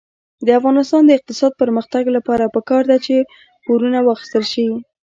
د 0.45 0.47
افغانستان 0.59 1.01
د 1.05 1.11
اقتصادي 1.17 1.55
پرمختګ 1.61 2.03
لپاره 2.17 2.53
پکار 2.55 2.83
ده 2.91 2.97
چې 3.05 3.15
پورونه 3.65 3.99
واخیستل 4.01 4.43
شي. 4.53 4.67